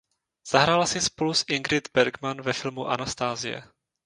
Zahrála 0.51 0.85
si 0.85 1.01
spolu 1.01 1.33
s 1.33 1.45
Ingrid 1.47 1.87
Bergman 1.93 2.41
ve 2.41 2.53
filmu 2.53 2.87
"Anastázie". 2.87 3.63